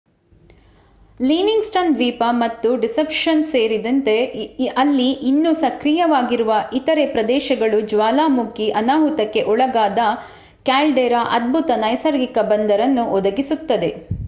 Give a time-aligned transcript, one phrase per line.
[1.19, 4.15] Livingston ದ್ವೀಪ ಮತ್ತು Deception ಸೇರಿದೆತೆ
[4.75, 10.05] ಅಲ್ಲಿ ಇನ್ನೂ ಸಕ್ರಿಯವಾಗಿರುವ ಇತರೆ ಪ್ರದೇಶಗಳು ಜ್ವಾಲಾಮುಖಿ ಅನಾಹುತಕ್ಕೆ ಒಳಗಾದ
[10.65, 13.91] ಕ್ಯಾಲ್ಡೆರಾ ಅದ್ಭುತ ನೈಸರ್ಗಿಕ ಬಂದರನ್ನು ಒದಗಿಸುತ್ತದೆ